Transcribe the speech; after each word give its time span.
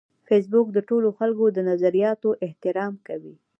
فېسبوک 0.27 0.67
د 0.73 0.79
ټولو 0.89 1.09
خلکو 1.17 1.45
د 1.51 1.57
نظریاتو 1.69 2.29
احترام 2.45 2.93
کوي 3.07 3.35